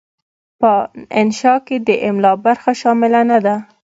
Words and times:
په 0.59 0.71
انشأ 1.19 1.53
کې 1.65 1.77
د 1.87 1.89
املاء 2.07 2.37
برخه 2.45 2.71
شامله 2.81 3.21
نه 3.29 3.37
ده. 3.45 3.55